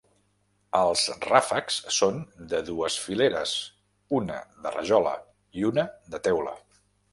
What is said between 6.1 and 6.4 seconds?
de